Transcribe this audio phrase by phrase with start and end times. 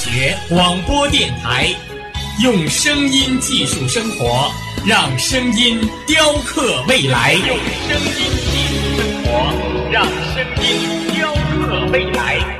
[0.00, 1.68] 学广播电台，
[2.42, 4.50] 用声音技术生活，
[4.86, 7.34] 让声音雕刻未来。
[7.34, 7.54] 用
[7.86, 9.52] 声音技术生活，
[9.92, 12.59] 让声音雕刻未来。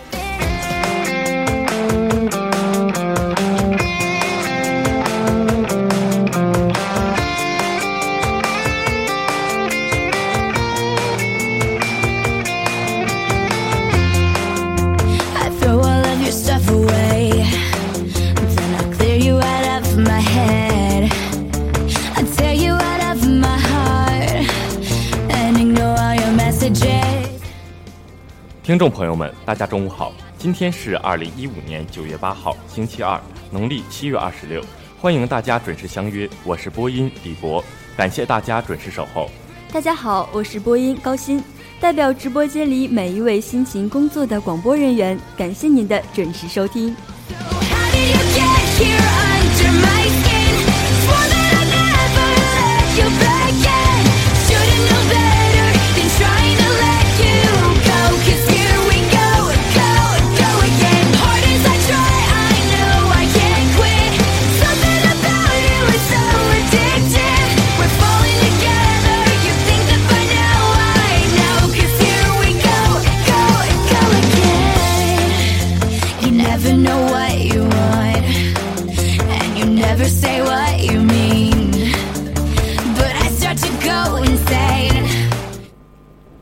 [28.71, 30.13] 听众朋友们，大家中午好！
[30.37, 33.19] 今天是二零一五年九月八号，星期二，
[33.51, 34.63] 农历七月二十六。
[34.97, 37.61] 欢迎大家准时相约，我是播音李博，
[37.97, 39.29] 感谢大家准时守候。
[39.73, 41.43] 大家好，我是播音高鑫，
[41.81, 46.95] 代表直播间里每一位辛勤工作的广播人员，感谢您的准时收听。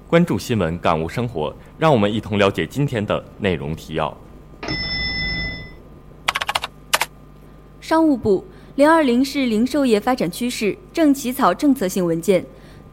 [0.09, 4.17] 关注新闻，感悟生活，让我们一同了解今天的内容提要。
[7.79, 8.43] 商务部
[8.73, 12.43] 零二零是零售业发展趋势，正起草政策性文件。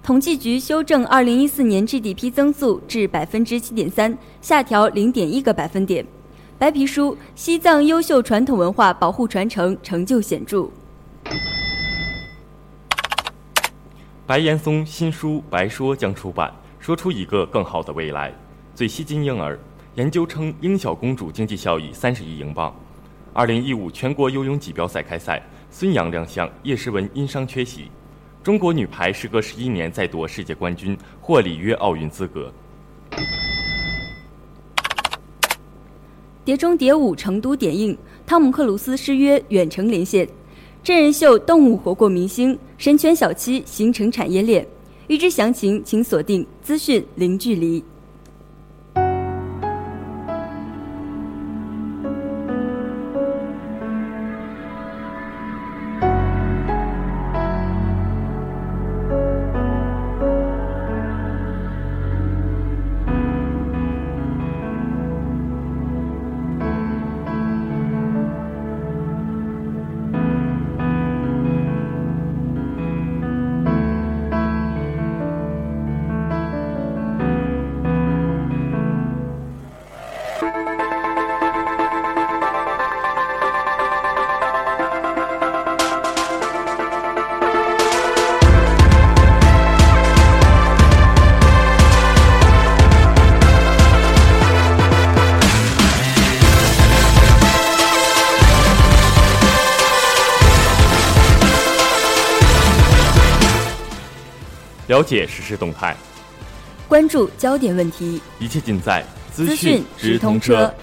[0.02, 6.04] 统计局修正二零一四年 GDP 增速至百分之七点三，下调零点一个百分点。
[6.58, 10.68] 白皮书：西藏优秀传统文化保护传承成就显著。
[14.26, 16.52] 白岩松新书《白说》将出版。
[16.86, 18.32] 说出一个更好的未来。
[18.72, 19.58] 最吸金婴儿
[19.96, 22.72] 研究称，鹰小公主经济效益三十亿英镑。
[23.32, 27.90] 二零一五全国游泳锦标赛开赛，孙杨亮相，叶诗文因伤缺席。
[28.40, 32.52] 中国女排时隔十一年再夺世界冠军，获里约奥运资格。
[36.44, 40.24] 《碟中谍五》成都点映，汤姆克鲁斯失约远程连线。
[40.84, 44.64] 真人秀《动物活过明星》，神犬小七形成产业链。
[45.08, 47.82] 预知详情，请锁定资讯零距离。
[105.06, 105.96] 解实时动态，
[106.88, 110.74] 关注焦点问题，一切尽在资讯直通车。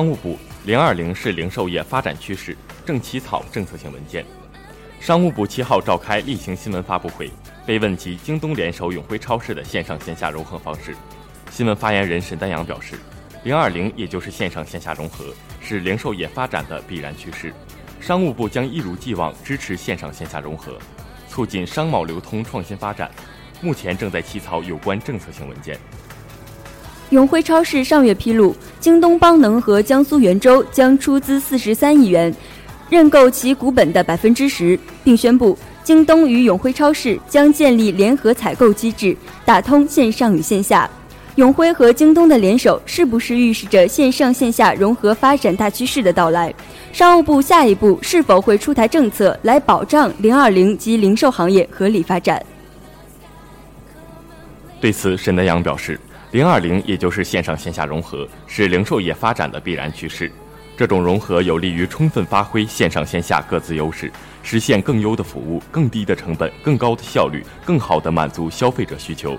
[0.00, 2.56] 商务部零二零是零售业发展趋势，
[2.86, 4.24] 正起草政策性文件。
[4.98, 7.30] 商务部七号召开例行新闻发布会，
[7.66, 10.96] 被问及京东联手永辉超市的线上线下融合方式，
[11.50, 12.94] 新闻发言人沈丹阳表示，
[13.44, 17.52] 零二零也就是线上线下融合，是零售业发展的必然趋势。
[18.00, 20.78] 商务部将一如既往支持线上线下融合，
[21.28, 23.10] 促进商贸流通创新发展。
[23.60, 25.78] 目前正在起草有关政策性文件。
[27.10, 32.32] 永辉超市上月披露，京东邦能和江苏源州将出资四十三亿元，
[32.88, 40.88] 认购其股本的百分之十，并宣布京东与永辉超市将建立联合采购机制，打通线上与线下。
[41.34, 46.54] 永辉和京东的联手，是不是预示着线上线下融合发展大趋势的到来？
[46.92, 52.40] 商务部下一步是否会出台政策来保障零二零及零售行业合理发展？
[54.80, 55.98] 对此，沈南阳表示。
[56.32, 60.30] 零二零，也就是线上线下融合，是零售业发展的必然趋势。
[60.76, 64.12] 这种融合有利于充分发挥线上线下各自优势，
[64.44, 69.36] 实现更优的服务、更低的成本、更高的效率，更好地满足消费者需求。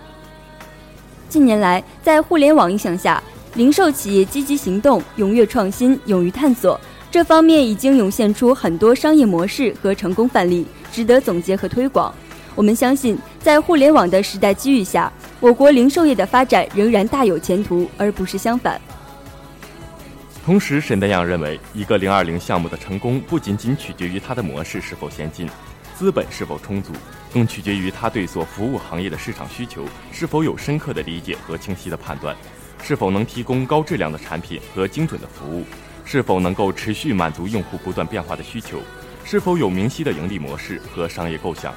[1.29, 3.23] 近年来，在互联网影响下，
[3.53, 6.77] 零售企业积极行动、踊跃创新、勇于探索，
[7.09, 12.13] 这方面已经涌现出很多商业模式和成功范例，值得总结和推广。
[12.53, 15.11] 我们相信，在互联网的时代机遇下。
[15.39, 18.79] 我国零售业的发展仍然大有前途，而不是相反。
[20.45, 25.49] 同时，沈丹阳认为，一个“零二零”项目的成功不仅仅取决于它的模式是否先进、
[25.97, 26.91] 资本是否充足，
[27.33, 32.35] 更取决于它对所服务行业的市场需求是否有深刻的理解和清晰的判断，
[32.83, 35.63] 是否能提供高质量的产品和精准的服务，
[36.05, 38.79] 是否能够持续满足用户不断变化的需求，
[39.23, 41.73] 是否有明晰的盈利模式和商业构想。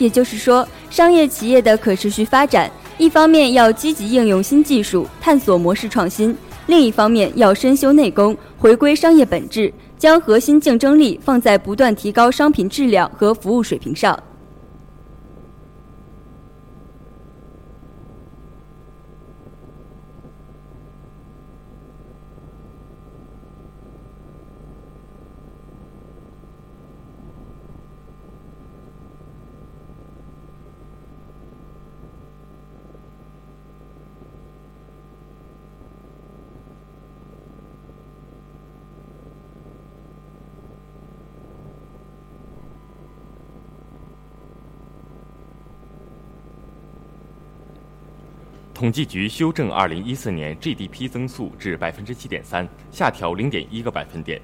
[0.00, 6.34] 也就是说，商业企业的可持续发展，一方面要积极应用新技术，探索模式创新；
[6.66, 14.18] 另一方面要深修内功，回归商业本质，将核心竞争力放在不断提高商品质量和服务水平上。
[48.80, 54.40] 统计局修正二零一四年 GDP 增速至百分之七点三，下调零点一个百分点。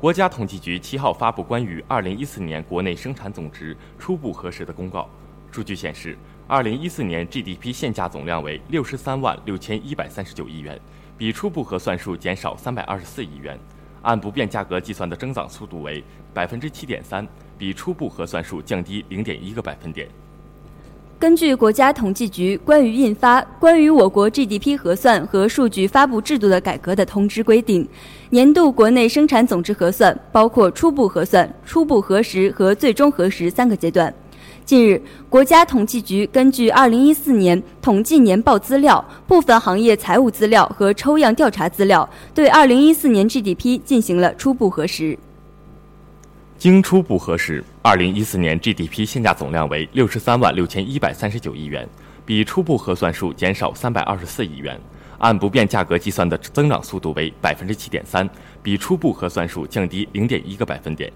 [0.00, 5.06] 国家统计局七号发布关于二零一四年国内生产总值初步核实的公告，
[5.50, 6.16] 数据显示，
[6.48, 10.80] 二零一四年 GDP 现价总量为六十三万六千一百三十九亿元，
[11.18, 13.60] 比初步核算数减少三百二十四亿元，
[14.00, 17.28] 按不变价格计算的增长速度为百分之七点三，
[17.58, 20.08] 比初步核算数降低零点一个百分点。
[21.22, 27.86] 根据国家统计局关于印发《关于我国 GDP 核算和数据发布制度的改革》的通知规定，
[28.30, 34.12] 年度国内生产总值核算包括初步核算、初步核实和最终核实三个阶段。
[34.64, 45.16] 近日，国家统计局根据2014年统计年报资料、部分行业财务资料和抽样调查资料，对2014年 GDP 进行了初步核实。
[46.58, 51.86] 经初步核实，二零一四年 GDP 现价总量为六十三万六千一百三十九亿元，
[52.24, 54.80] 比初步核算数减少三百二十四亿元，
[55.18, 58.28] 按不变价格计算的增长速度为百分之七点三，
[58.62, 61.12] 比初步核算数降低零点一个百分点。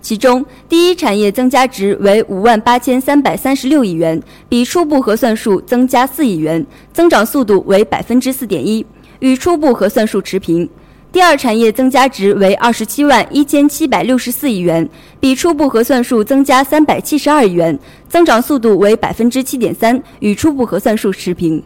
[0.00, 8.86] 其中，第一产业增加值为五万八千三百三十六亿元，比初步核算数增加四亿元，增长速度为百分之四点一，
[9.18, 10.70] 与初步核算数持平。
[11.12, 14.88] 第二产业增加值为二十七万一千七百六十四亿元，
[15.18, 17.76] 比初步核算数增加三百七十二亿元，
[18.08, 21.60] 增长速度为百分之七点三，与初步核算数持平。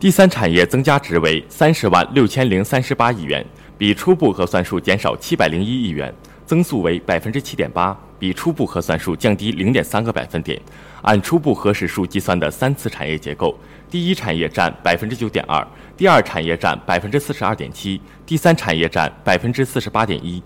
[0.00, 3.46] 第三产业增加值为三十万六千零三十八亿元，
[3.78, 6.12] 比初步核算数减少七百零一亿元。
[6.46, 10.60] 增速为百分之七点八，比初步核算数降低零点三个百分点。
[11.00, 13.58] 按初步核实数计算的三次产业结构，
[13.90, 20.42] 第一产业占百分之九点二，第二产业占百分之四十二点七，第三产业占百分之四十八点一。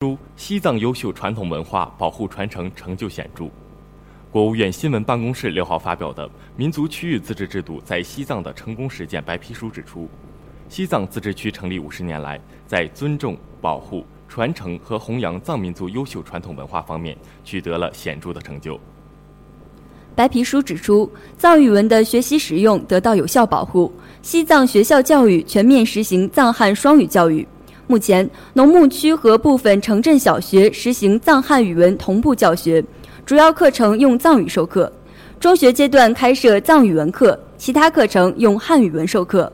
[0.00, 3.48] 如西藏优秀传统文化保护传承成就显著。
[4.32, 10.08] 国务院新闻办公室六号发表的《民族区域自治制度在西藏的成功实践》白皮书指出，
[10.70, 18.80] 西藏自治区成立五十年来，在尊重、保护、传承和弘扬藏民族优秀传统文化方面取得了显著的成就。
[20.14, 27.46] 白皮书指出，藏语文的学习使用得到有效保护，西藏学校教育全面实行藏汉双语教育。
[27.86, 32.82] 目前，农牧区和部分城镇小学实行藏汉语文同步教学，
[33.24, 34.90] 主要课程用藏语授课；
[35.38, 39.50] 中学阶段开设藏语文课，其他课程用汉语文授课。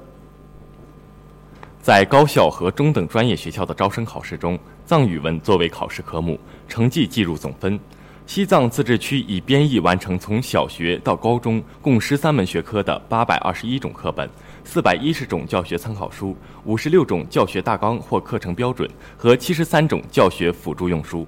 [1.83, 7.79] 在高校和中等专业学校的招生考试中，藏语文作为考试科目，成绩计入总分。
[8.27, 14.29] 西藏自治区已编译完成从小学到高中共十三门学科的八百二十一种课本。
[14.65, 16.35] 四百一十种教学参考书，
[16.65, 21.27] 五十六种教学大纲或课程标准和七十三种教学辅助用书。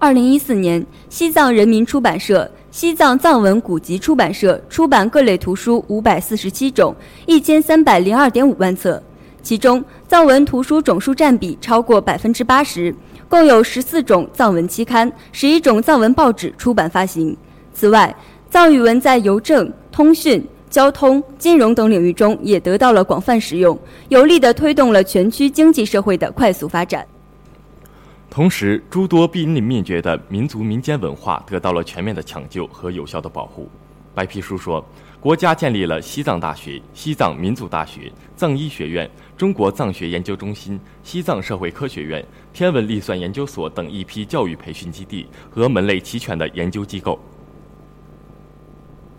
[0.00, 6.94] 二零一四年，西藏人民出版社、西藏藏文古籍出版社出版各类图书五百四十七种，
[7.26, 9.02] 一千三百零二点五万册，
[9.42, 12.94] 其中藏文图书总数占比超过百分之八十，
[13.28, 17.36] 共有十四种藏文期刊、十一种藏文报纸出版发行。
[17.74, 18.14] 此外，
[18.48, 20.46] 藏语文在邮政、通讯。
[20.70, 23.76] 交通、金融等领域中也得到了广泛使用，
[24.10, 27.06] 有力地推动了全区经济社会的快速发展。
[28.30, 33.68] 同时，诸多濒临灭绝的民族民间文化得到了全面的抢救和有效的保护。
[34.14, 34.84] 白皮书说，
[35.18, 47.18] 国家建立了西藏大学、西藏民族大学、藏医学院、中国藏学研究中心、西藏社会科学院、天文历算研究所等一批教育培训基地和门类齐全的研究机构。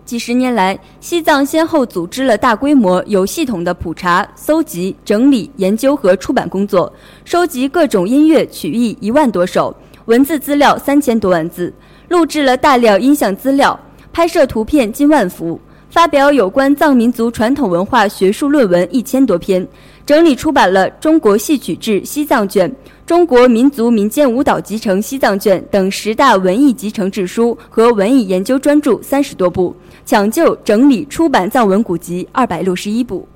[0.10, 6.92] 几十年来，西藏先后组织了大规模、有系统的普查、搜集、整理、研究和出版工作，
[7.24, 9.72] 收集各种音乐曲艺一万多首，
[10.06, 11.72] 文字资料三千多万字，
[12.08, 13.80] 录制了大量音像资料，
[14.12, 15.62] 拍摄图片近万幅，
[15.92, 19.68] 发表有关藏民族传统文化学术论文一千多篇，
[20.06, 22.70] 整理出版了《中国戏曲志西藏卷》。
[23.06, 29.76] 中国民族民间舞蹈集成西藏卷等十大文艺集成志书和文艺研究专著三十多部，
[30.06, 33.28] 抢救整理出版藏文古籍二百六十一部。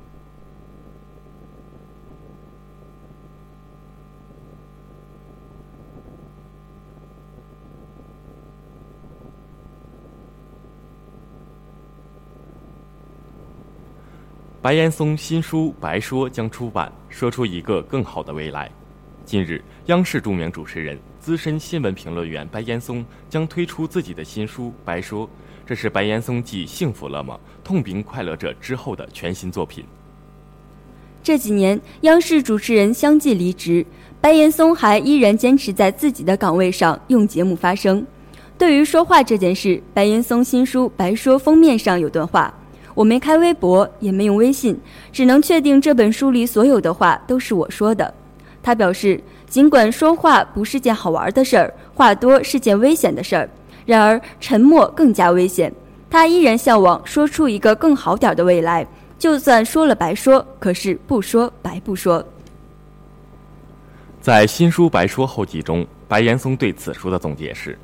[14.63, 18.71] 白岩松新书《白说》将出版，说出一个更好的未来。
[19.25, 25.27] 近日，央视著名主持人、资深新闻评论员白岩松将推出自己的新书《白说》，
[25.65, 27.37] 这是白岩松继《幸福了吗？
[27.61, 29.83] 痛并快乐着》之后的全新作品。
[31.21, 33.85] 这几年，央视主持人相继离职，
[34.21, 38.05] 白岩松还依然坚持在自己的岗位上用节目发声。
[38.57, 42.53] 对于说话这件事，白岩松新书《白说》封面上有段话
[42.93, 44.79] ：“我没开微博，也没用微信，
[45.11, 48.13] 只能确定这本书里所有的话都是我说的。”
[48.61, 53.49] 他表示，尽管说话不是件好玩的事儿，话多是件危险的事儿，
[53.85, 55.73] 然而沉默更加危险。
[56.09, 58.87] 他依然向往说出一个更好点的未来，
[59.19, 62.23] 就算说了白说，可是不说白不说。
[64.21, 67.77] 在新书《白说》后记中，白岩松对此书的总结是：“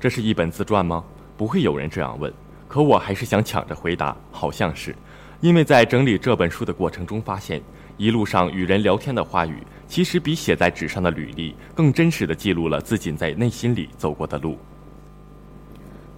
[0.00, 1.04] 这是一本自传吗？
[1.36, 2.32] 不会有人这样问，
[2.72, 4.96] 可我还是想抢着回答，好像是，
[5.42, 7.60] 因为在整理这本书的过程中发现。”
[7.98, 14.56] 一路上与人聊天的话语，其实比写在纸上的履历更真实的记录了自己在内心里走过的路。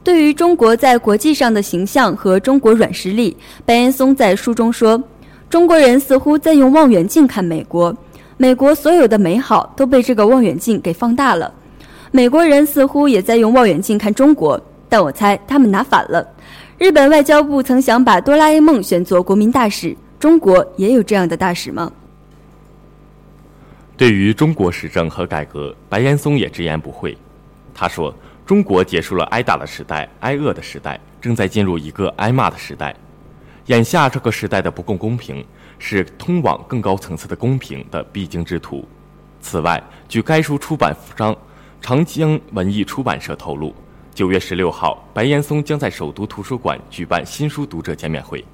[0.05, 5.03] 对于中国在国际上的形象和中国软实力，白岩松在书中说
[5.51, 7.95] ：“中国人似乎在用望远镜看美国，
[8.37, 11.53] 美国所有的美好都被这个望远镜给放大了。
[12.13, 14.59] 美国人似乎也在用望远镜看中国，
[14.89, 16.25] 但我猜他们拿反了。
[16.79, 21.91] 日本外交部曾想把哆啦 A 梦选作国民大使，中国也有这样的大使吗？”
[23.97, 27.17] 对于中国时政和改革，白岩松也直言不讳。
[27.75, 28.15] 他说。
[28.47, 32.95] 中国结束了挨打的时代、挨饿的时代，正在进入一个挨骂的时代。
[33.69, 35.43] 眼下这个时代的不公公平，
[35.79, 38.87] 是通往更高层次的公平的必经之途。
[39.41, 41.35] 此外，据该书出版商
[41.81, 43.75] 长江文艺出版社透露，
[44.15, 48.45] 九月十六号，白岩松将在首都图书馆举办新书读者见面会。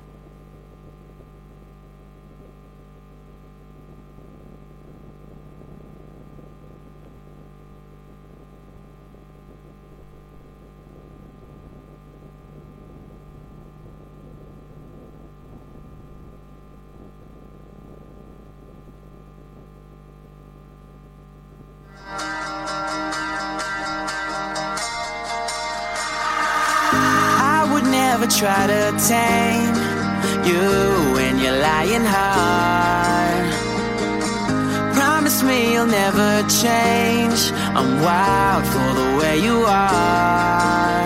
[28.41, 29.75] Try to tame
[30.49, 30.65] you
[31.13, 33.45] when you're lying hard.
[34.95, 37.53] Promise me you'll never change.
[37.77, 41.05] I'm wild for the way you are.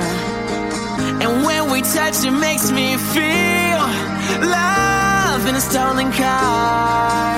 [1.23, 3.83] And when we touch, it makes me feel
[4.63, 7.35] love in a stolen car.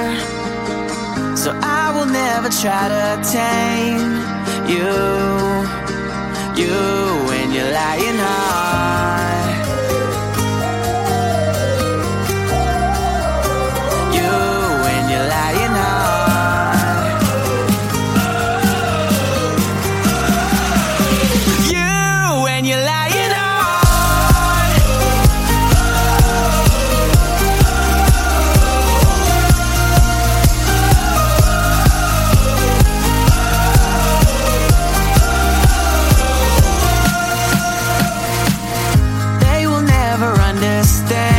[1.39, 3.05] So I will never try to
[3.39, 4.13] tame
[4.69, 4.93] you,
[6.61, 6.77] you
[7.29, 8.06] when you're lying
[40.87, 41.36] understand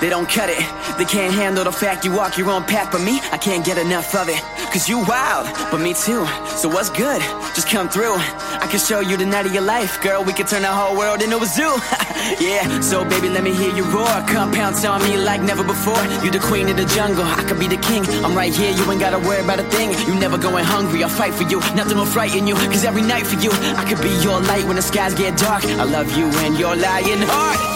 [0.00, 0.58] they don't cut it.
[0.96, 3.76] They can't handle the fact you walk your own path, but me, I can't get
[3.76, 4.40] enough of it.
[4.72, 6.24] Cause you wild, but me too.
[6.56, 7.20] So what's good?
[7.54, 8.14] Just come through.
[8.16, 10.22] I can show you the night of your life, girl.
[10.24, 11.74] We can turn the whole world into a zoo.
[12.40, 14.06] yeah, so baby, let me hear you roar.
[14.28, 16.02] Come pounce on me like never before.
[16.24, 18.06] You the queen of the jungle, I could be the king.
[18.24, 19.90] I'm right here, you ain't gotta worry about a thing.
[20.06, 21.60] You never going hungry, I'll fight for you.
[21.74, 24.76] Nothing will frighten you, cause every night for you, I could be your light when
[24.76, 25.64] the skies get dark.
[25.64, 27.69] I love you and your lying heart.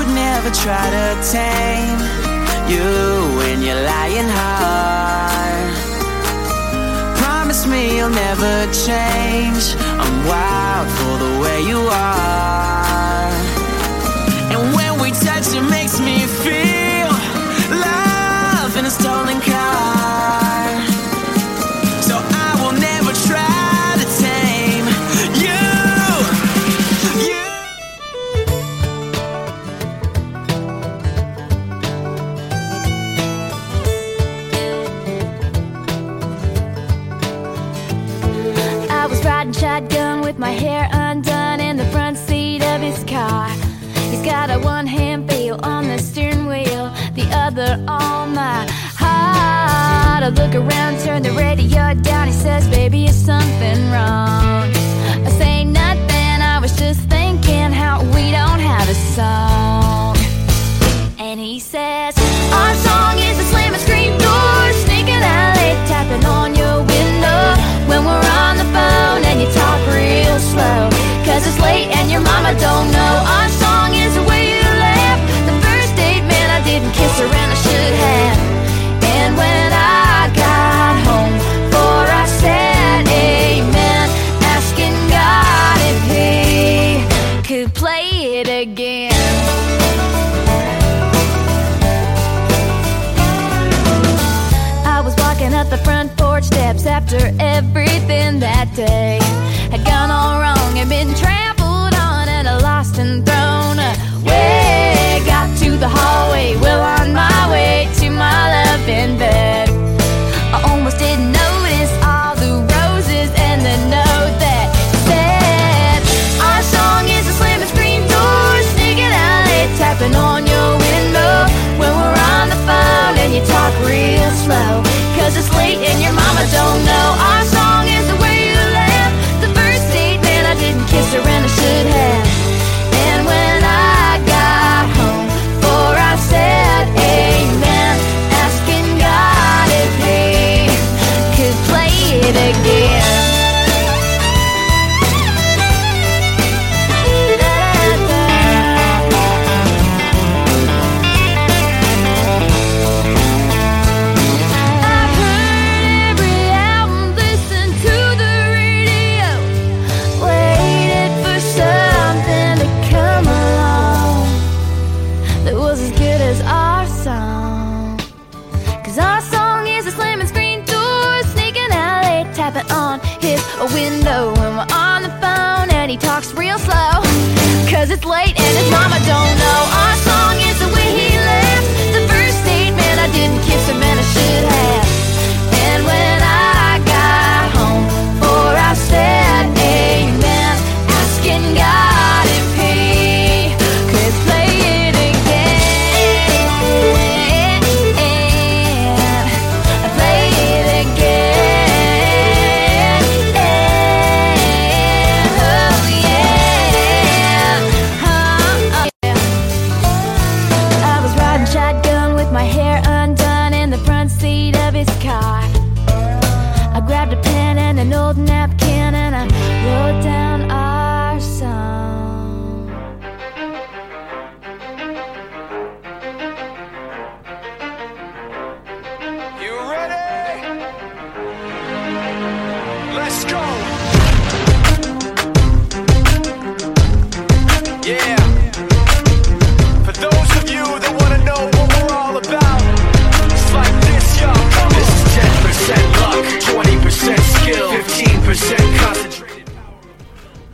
[0.00, 2.00] Would never try to tame
[2.72, 5.74] you when you're lying hard.
[7.18, 9.76] Promise me you'll never change.
[10.02, 12.79] I'm wild for the way you are.
[47.60, 50.22] The other on oh my heart.
[50.22, 52.26] I look around, turn the radio down.
[52.26, 54.68] He says, Baby, is something wrong?
[55.26, 60.16] I say nothing, I was just thinking how we don't have a song.
[61.18, 62.14] And he says,
[62.60, 67.42] Our song is a slam and scream door, sneaking alley, tapping on your window
[67.90, 70.80] when we're on the phone and you talk real slow.
[71.26, 73.14] Cause it's late and your mama don't know.
[73.36, 74.49] Our song is the way
[77.00, 78.29] kiss her and I should have.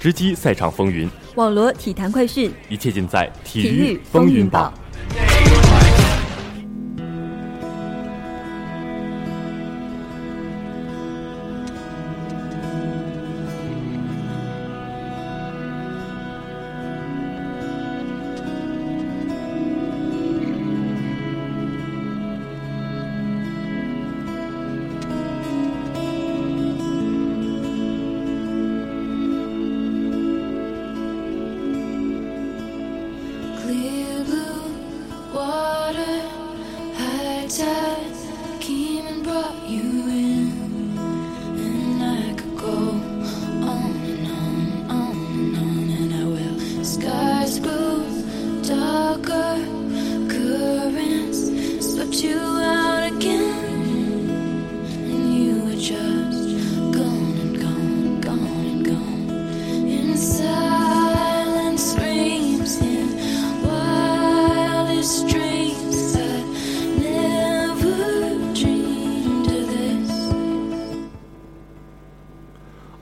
[0.07, 4.73] 直击赛场风云，网罗体坛快讯，一切尽在体育风云榜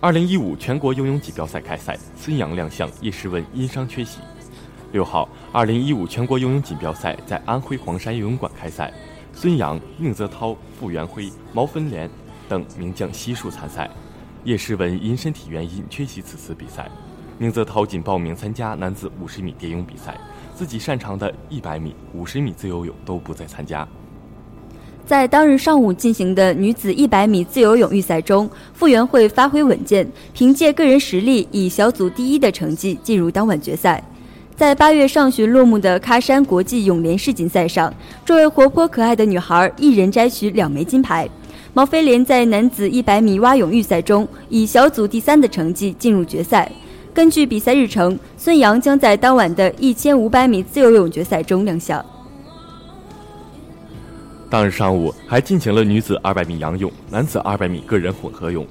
[0.04, 4.18] 二零一五全国游泳锦标赛开赛，孙杨亮相，叶诗文因伤缺席。
[4.92, 8.92] 六号，二零一五全国游泳锦标赛在安徽黄山游泳馆开赛，
[9.32, 12.06] 孙杨、宁泽涛、傅园辉、毛芬莲
[12.50, 13.90] 等名将悉数参赛。
[14.44, 16.90] 叶诗文因身体原因缺席此次比赛，
[17.38, 20.20] 宁泽涛仅报名参加男子五十米蝶泳比赛，
[20.54, 23.88] 自己擅长的一百米、五十米自由泳都不再参加。
[25.06, 34.02] 在当日上午进行的女子100米自由泳预赛中，傅园慧发挥稳健，凭借个人实力以小组第一的成绩进入当晚决赛。
[34.56, 37.92] 在八月上旬落幕的喀山国际泳联世锦赛上，
[38.24, 41.28] 这位活泼可爱的女孩一人摘取两枚金牌。
[41.74, 46.70] 毛飞莲在男子100米蛙泳预赛中以小组第三的成绩进入决赛。
[47.12, 52.02] 根据比赛日程，孙杨将在当晚的一千五百米自由泳决赛中亮相。
[54.54, 58.64] 当日上午还进行了女子200米仰泳、男子200米个人混合泳、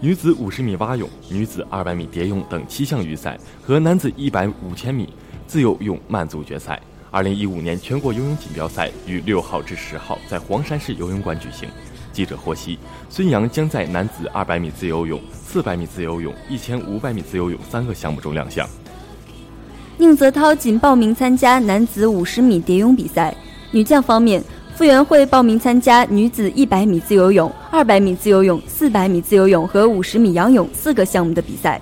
[0.00, 5.08] 女子50米蛙泳、女子200米蝶泳等七项预赛和男子100、5000米
[5.46, 6.82] 自由泳慢组决赛。
[7.12, 11.68] 2015年全国游泳锦标赛于6号至10号在黄山市游泳馆举行。
[12.12, 12.76] 记者获悉，
[13.08, 18.68] 孙杨将在男子200米自由泳、400米自由泳、1500米自由泳三个项目中亮相。
[19.96, 23.32] 宁泽涛仅报名参加男子50米蝶泳比赛。
[23.72, 24.42] 女将方面，
[24.80, 31.78] 傅园慧报名参加女子100米自由泳、200米自由泳、400米自由泳和50米仰泳四个项目的比赛。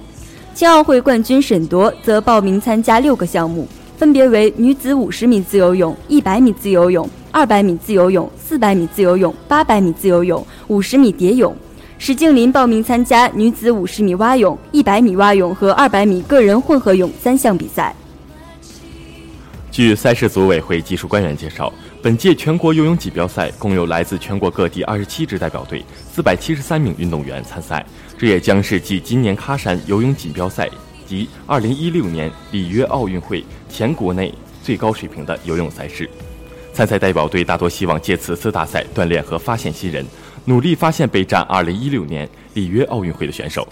[0.53, 7.09] 青奥会冠军沈铎则报名参加六个项目，分别为女子50米自由泳、100米自由泳。
[7.31, 11.57] 二百米自由泳、四百米自由泳、八百米自由泳、五十米蝶泳，
[11.99, 17.95] 史静林报名参加女子五十米蛙泳、一百米蛙泳和二百米个人混合泳三项比赛。
[19.71, 27.85] 据赛事组委会技术官员介绍，本届全国游泳锦标赛共有来自全国各地二十七支代表队、四百七十三名运动员参赛，
[28.17, 30.71] 这也将是继今年喀山游泳锦标赛
[31.05, 34.33] 及二零一六年里约奥运会前国内
[34.63, 36.09] 最高水平的游泳赛事。
[36.73, 40.07] 参赛代表队大多希望借此次大赛锻炼和发现新人，
[40.45, 43.67] 努力发现备战2016年里约奥运会的选手。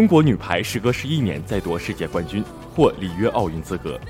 [0.00, 2.42] 中国女排时隔十一年再夺世界冠军，
[2.74, 4.00] 获里约奥运资格。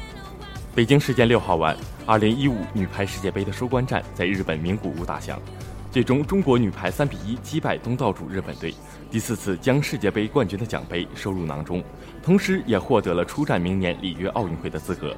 [0.72, 1.76] 北京时间六号晚，
[2.07, 5.42] 二零一五女排世界杯的收官战在日本名古屋打响，
[5.90, 8.72] 最终中国女排三比一击败东道主日本队，
[9.11, 11.83] 第四次将世界杯冠军的奖杯收入囊中，
[12.22, 15.12] 同时也获得了出战明年里约奥运会的资格。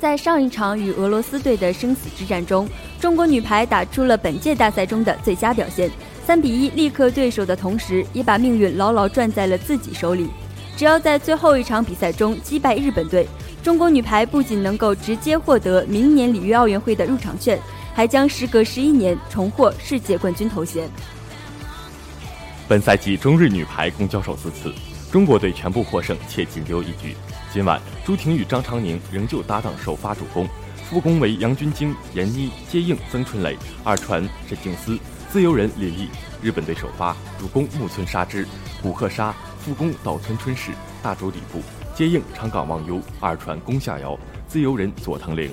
[0.00, 5.88] 在上一场与俄罗斯队的生死之战中，中国女排打出了本届大赛中的最佳表现。
[6.30, 10.30] 三比一力克对手的同时，也把命运牢牢攥在了自己手里。
[10.76, 13.26] 只要在最后一场比赛中击败日本队，
[13.64, 17.58] 中国女排不仅能够直接获得明年里约奥运会的入场券，
[17.92, 20.88] 还将时隔十一年重获世界冠军头衔。
[22.68, 24.72] 本赛季中日女排共交手四次，
[25.10, 27.16] 中国队全部获胜，且仅丢一局。
[27.52, 30.48] 今晚，朱婷与张常宁仍旧搭档首发主攻，
[30.88, 34.96] 副攻为杨军晶、闫妮接应曾春蕾，二传沈静思。
[35.32, 36.08] 自由人李毅，
[36.42, 38.44] 日本队首发主攻木村沙织、
[38.82, 40.72] 古贺沙，副攻岛村春世、
[41.04, 41.60] 大冢里布，
[41.94, 45.48] 接应长冈望优，二传宫下遥，自由人佐藤玲。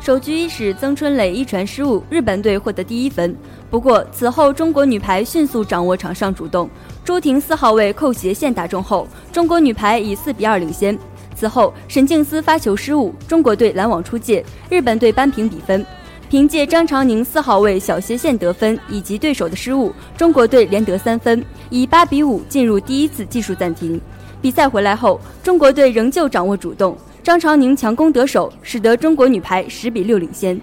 [0.00, 3.36] 首局伊始，曾春蕾一传失误，日本队获得第一分。
[3.68, 6.70] 不过此后中国女排迅速掌握场上主动，
[7.04, 10.96] 朱婷四号位扣斜线打中后，中国女排以四比二领先。
[11.34, 15.84] 此后沈静思发球失误，中国队拦网出界，日本队扳平比分。
[16.28, 23.98] 凭借张常宁四号位小斜线得分以及对手的失误，中国队连得三分，以八比五进入第一次技术暂停。
[24.42, 30.60] 比赛回来后，中国队仍旧掌握主动，张常宁强攻得手，使得中国女排十比六领先。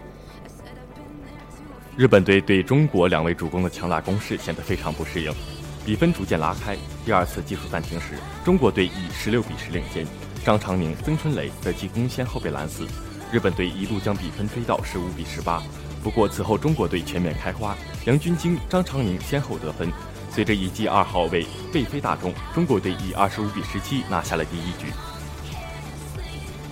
[1.98, 5.34] 日本队对中国两位主攻的强大攻势显得非常不适应，
[5.84, 6.78] 比分逐渐拉开。
[7.04, 10.06] 第二次技术暂停时，中国队以十六比十领先，
[10.44, 12.86] 张常宁、曾春蕾的进攻先后被拦死。
[13.36, 15.62] 日本队一度将比分追到十五比十八，
[16.02, 19.92] 不过此后中国队全面开花，杨军京、张常宁先后得分。
[20.32, 24.88] 随着一记二号位背飞大中，中国队以二十五比十七拿下了第一局。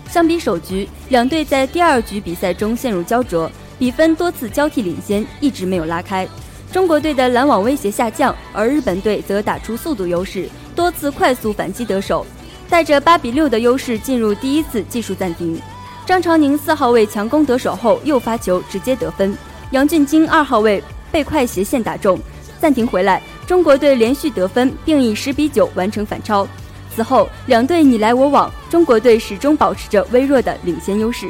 [0.10, 6.26] 相比首局，两队在第二局比赛中陷入胶着，比分多次交替领先，一直没有拉开。
[6.71, 12.26] 中国队的拦网威胁下降，而日本队则打出速度优势，多次快速反击得手，
[12.69, 15.62] 带着八比六的优势进入第一次技术暂停。
[16.06, 19.36] 张常宁四号位强攻得手后又发球直接得分，
[19.72, 22.20] 杨俊京二号位被快斜线打中，
[22.60, 26.46] 暂停回来，中国队连续得分，并以十比九完成反超。
[26.94, 31.30] 此后，两队你来我往，中国队始终保持着微弱的领先优势。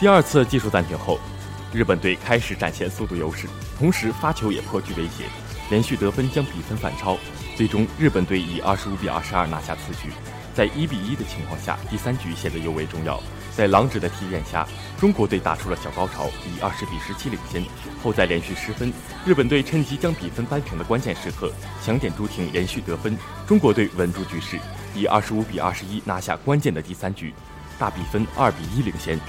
[0.00, 1.20] 第二次技术暂停后，
[1.72, 3.46] 日本队开始展现速度优势，
[3.78, 5.24] 同时发球也颇具威胁，
[5.68, 7.18] 连续得分将比分反超。
[7.56, 10.10] 最终，日本队以二十五比二十二拿下此局。
[10.56, 13.22] 在一比一的情况下，第三局显得尤为重要。
[13.54, 14.66] 在郎指的提点下，
[14.98, 17.62] 中国队打出了小高潮，以二十比十七领先。
[18.02, 18.90] 后在连续失分，
[19.26, 21.52] 日本队趁机将比分扳平的关键时刻，
[21.84, 23.14] 强点朱婷连续得分，
[23.46, 24.58] 中国队稳住局势，
[24.94, 27.34] 以二十五比二十一拿下关键的第三局，
[27.78, 29.20] 大比分二比一领先。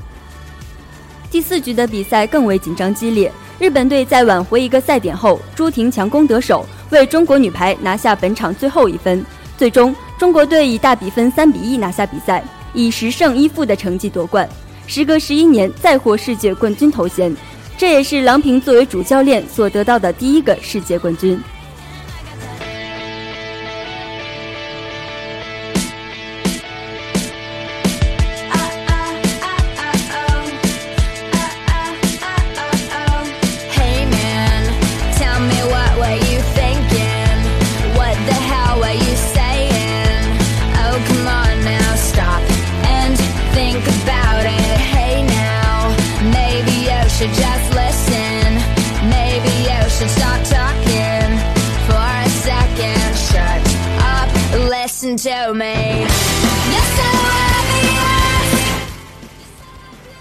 [1.30, 9.26] 第四局的比赛更为紧张激烈，日本队在挽回一个赛点后，朱婷强攻得手，为中国女排拿下本场最后一分。
[9.58, 14.50] 最终，中国队以大比分三比一拿下比赛，以十胜一负的成绩夺冠，
[14.88, 17.36] 时隔十一年再获世界冠军头衔，
[17.78, 21.40] 这也是郎平作为主教练所得到的第一个世界冠军。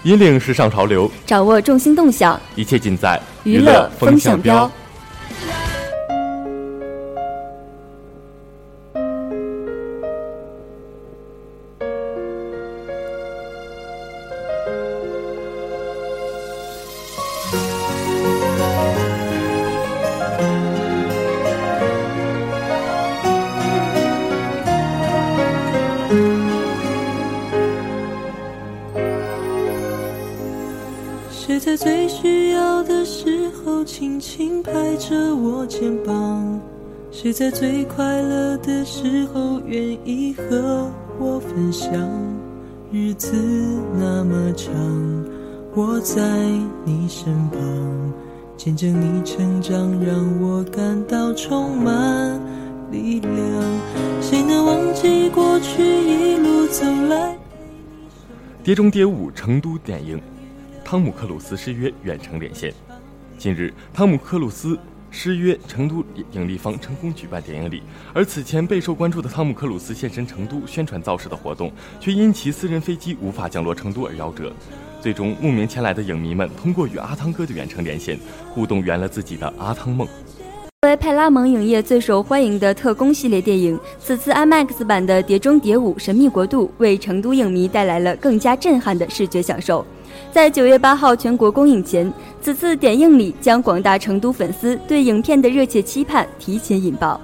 [0.07, 4.71] 引领时尚潮流，掌握众心动向，一切尽在娱乐风向标。
[37.47, 41.89] 在最快乐的时候愿意和我分享？
[42.91, 43.37] 日子
[43.97, 44.75] 那么长，
[45.73, 46.21] 我在
[46.83, 48.13] 你身旁，
[48.57, 52.37] 见证你成长，让我感到充满
[52.91, 53.33] 力量。
[54.21, 57.31] 谁能忘记过去一路走来？
[58.61, 60.21] 《碟中谍五》成都电影，
[60.83, 62.73] 汤姆克鲁斯失约远程连线。
[63.37, 64.77] 近日，汤姆克鲁斯
[65.19, 67.81] 失约成都影立方成功举办电影礼，
[68.13, 74.53] 而此前备受关注的汤姆克鲁斯现身成都宣传造势的活动，却因其私人飞机无法降落成都而夭折。
[75.01, 78.19] 最终，慕名前来的影迷们通过与阿汤哥的远程连线，
[78.51, 80.07] 互动圆了自己的阿汤梦。
[80.81, 89.83] 作为派拉蒙影业最受欢迎的特工系列电影，此次 IMAX 版的《碟中谍五：神秘国度》为成都影迷带来了更加震撼的视觉享受。
[90.31, 97.19] 在九月八号全国公映前，此次点映礼将广大成都粉丝对影片的热切期盼提前引爆。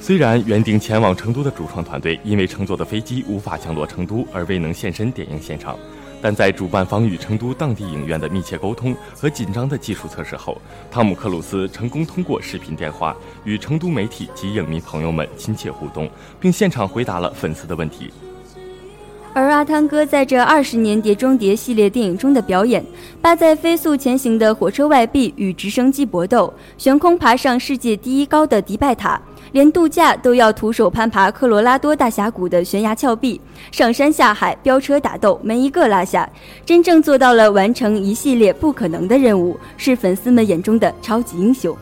[0.00, 5.78] 虽然原定前往成都的主创团队因为乘坐的飞机无法降落成都而未能现身点映现场，
[6.22, 10.56] 但在主办方与成都当地影院的密切沟通和紧张的技术测试后，
[10.90, 16.08] 汤姆克鲁斯成功通过视频电话与成都媒体及影迷朋友们亲切互动，
[16.40, 18.10] 并现场回答了粉丝的问题。
[19.32, 22.84] 而阿汤哥在这二十年《碟中谍》系列电影中的表演，
[23.22, 29.20] 扒在飞速前行的火车外壁与直升机搏斗，悬空爬上世界第一高的迪拜塔，
[29.52, 36.28] 连度假都要徒手攀爬科罗拉多大峡谷的悬崖峭壁，上山下海、飙车打斗，没一个落下，
[36.66, 41.76] 真正做到了完成一系列不可能的任务，是粉丝们眼中的超级英雄。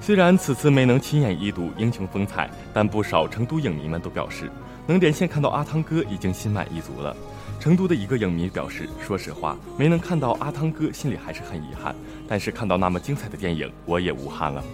[0.00, 4.50] 虽然此次没能亲眼一睹英雄风采，但不少成都影迷们都表示，
[4.88, 7.14] 能连线看到阿汤哥已经心满意足了。
[7.60, 11.94] 成都的一个影迷表示：“说实话，没能看到阿汤哥，心里还是很遗憾。
[12.26, 14.64] 但是看到那么精彩的电影，我也无憾了。”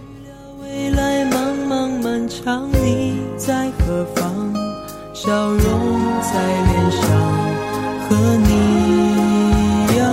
[0.61, 4.53] 未来茫茫漫长，你在何方？
[5.13, 5.59] 笑容
[6.21, 6.31] 在
[6.65, 7.01] 脸上，
[8.07, 8.49] 和你
[9.83, 10.03] 一样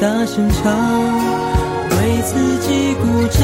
[0.00, 0.62] 大声唱，
[1.90, 3.40] 为自己鼓掌。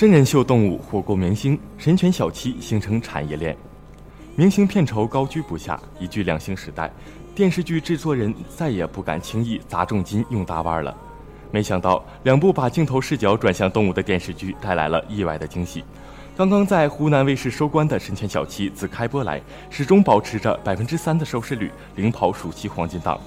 [0.00, 3.54] 真人秀动物火锅明星神犬小七形成产业链，
[4.34, 6.90] 明星片酬高居不下，一具两星时代，
[7.34, 10.96] 电视剧制作人再也不敢轻易砸重金用大腕了。
[11.50, 15.84] 没想到两部把镜头视角转向动物的电视剧带来了意外的惊喜。
[16.34, 19.38] 刚刚在湖南卫视收官的《神犬小七》自开播来，
[19.68, 23.20] 始终保持着百分之三的收视率，领跑暑期黄金档。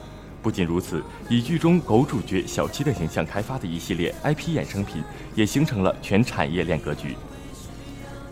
[0.44, 5.02] 不仅如此，以剧中狗主角小七的形象开发的一系列 IP 衍生品，
[5.34, 7.16] 也形成了全产业链格局。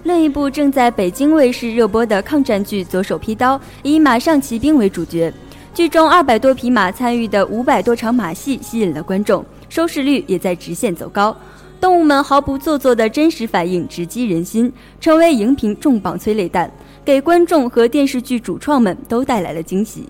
[0.04, 5.34] 另一部正在北京卫视热播的抗战剧《左手劈刀》，以马上骑兵为主角，
[5.74, 11.36] 剧中二百多匹马参与的五百多场马戏吸引了观众，收视率也在直线走高。
[11.80, 16.70] 动物们毫不做作的真实反应直击人心，成为荧屏重磅催泪弹，
[17.06, 20.10] 给观众和电视剧主创们都带来了惊喜。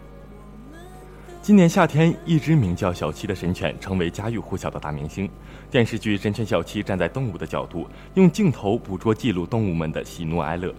[1.43, 5.27] 今年夏天，一只名叫小七的神犬成为家喻户晓的大明星。
[5.71, 10.71] 电视剧《神犬小七》站在动物的角度，用镜头捕捉记录动物们的喜怒哀乐，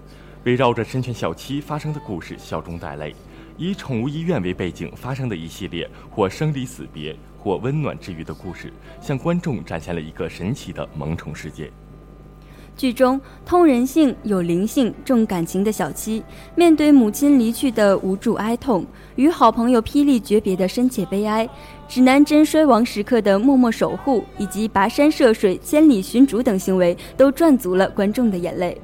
[0.45, 3.13] 围绕着神犬小七发生的故事笑中带泪。
[3.57, 11.73] 以宠物医院为背景发生的一系列或生离死别、或温暖治愈的故事，向观众展现了一个神奇的萌宠世界。
[12.77, 16.23] 剧中通人性、有灵性、重感情的小七，
[16.57, 18.85] 面对母亲离去的无助哀痛，
[19.17, 21.49] 与好朋友霹雳诀别的深切悲哀，
[21.87, 28.81] 指南针衰亡时刻的默默守护，以及跋山涉水、千里寻主等行为，都赚足了观众的眼泪。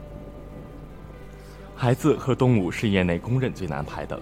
[1.74, 4.20] 孩子和动物是业内公认最难拍的，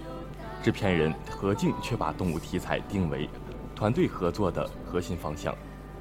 [0.63, 3.29] 制片人何静却把动物题材定为
[3.75, 5.55] 团队合作的核心方向。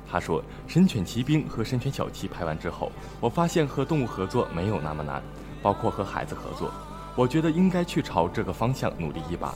[0.10, 0.42] 他说
[0.72, 5.22] ：“《神犬奇兵》和《神犬小七》拍完之后，我发现和动物合作没有那么难，
[5.62, 6.72] 包括和孩子合作。
[7.16, 9.54] 我觉得应该去朝这个方向努力一把。”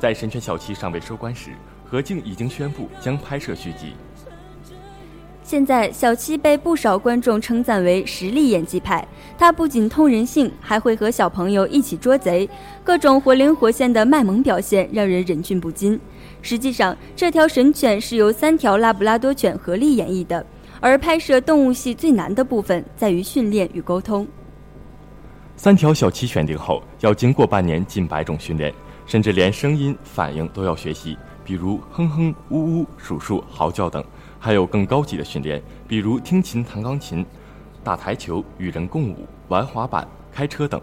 [0.00, 1.50] 在《神犬小七》尚未收官时，
[1.84, 3.94] 何静已经宣布将拍摄续集。
[5.44, 9.06] 现在，小七被不少观众称赞为实力演技派。
[9.36, 12.48] 他不仅通人性，还会和小朋友一起捉贼，
[12.82, 16.00] 各种活灵活现的卖萌表现让人忍俊不禁。
[16.42, 20.44] 实际上，这条神犬是由三条拉布拉多犬合力演绎的，
[20.80, 24.26] 而拍摄动物戏最难的部分在于训练与沟通。
[25.56, 28.74] 三条小七选定后，要经过半年近百种训练，
[29.06, 34.02] 甚至连声音反应都要学习，比如哼哼、呜呜、数数、嚎叫等；
[34.40, 37.24] 还有更高级的训练，比如听琴、弹钢琴、
[37.84, 40.80] 打台球、与人共舞、玩滑板、开车等。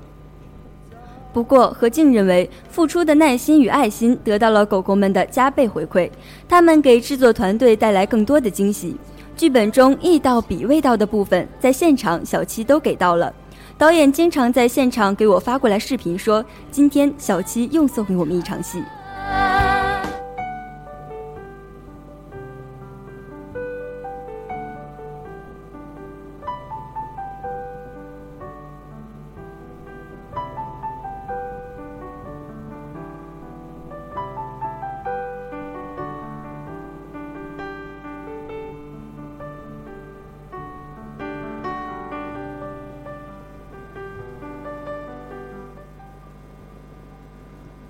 [1.31, 6.09] 不过，何静认为，付出的耐心与爱心得到了狗狗们的加倍回馈，
[6.47, 8.97] 他们给制作团队带来更多的惊喜。
[9.37, 13.33] 剧本中意到比味道的部分，在现场小七都给到了。
[13.77, 18.83] 导演经常在现场给我发过来视频，说今天小七又送给我们一场戏。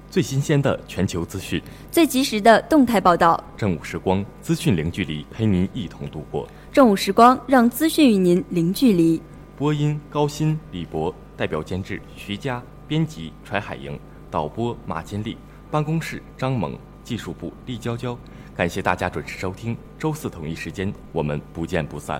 [0.10, 3.41] 最新鲜的全球资讯，最及时的动态报道。
[3.55, 6.47] 正午时光，资讯零距离，陪您一同度过。
[6.72, 9.22] 正午时光，让资讯与您零距离。
[9.55, 13.99] 播音高鑫、李博，代表监制徐佳，编辑柴海莹，
[14.32, 15.38] 导播马金丽，
[15.70, 18.18] 办公室张萌，技术部厉娇娇。
[18.55, 22.20] 感谢大家准时收听，周四同一时间，我们不见不散。